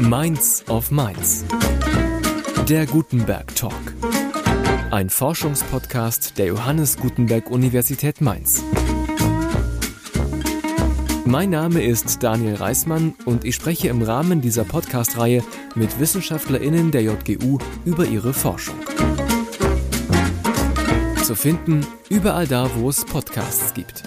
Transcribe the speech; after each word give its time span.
Mainz 0.00 0.64
auf 0.66 0.90
Mainz. 0.90 1.44
Der 2.68 2.86
Gutenberg 2.86 3.54
Talk. 3.54 3.94
Ein 4.90 5.10
Forschungspodcast 5.10 6.38
der 6.38 6.46
Johannes 6.46 6.96
Gutenberg 6.96 7.50
Universität 7.50 8.22
Mainz. 8.22 8.64
Mein 11.26 11.50
Name 11.50 11.82
ist 11.82 12.22
Daniel 12.22 12.54
Reismann 12.54 13.14
und 13.26 13.44
ich 13.44 13.54
spreche 13.54 13.88
im 13.88 14.00
Rahmen 14.00 14.40
dieser 14.40 14.64
Podcast-Reihe 14.64 15.44
mit 15.74 16.00
WissenschaftlerInnen 16.00 16.90
der 16.90 17.02
JGU 17.02 17.58
über 17.84 18.06
ihre 18.06 18.32
Forschung. 18.32 18.76
Zu 21.22 21.34
finden 21.34 21.86
überall 22.08 22.46
da, 22.46 22.70
wo 22.74 22.88
es 22.88 23.04
Podcasts 23.04 23.74
gibt. 23.74 24.02